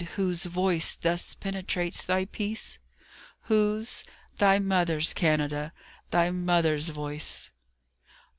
[0.15, 2.79] Whose voice thus penetrates thy peace?
[3.41, 4.03] Whose?
[4.39, 5.73] Thy Mother's, Canada,
[6.09, 7.51] thy Mother's voice.